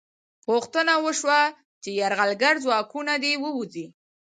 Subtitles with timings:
[0.49, 1.39] غوښتنه وشوه
[1.81, 3.87] چې یرغلګر ځواکونه دې ووځي.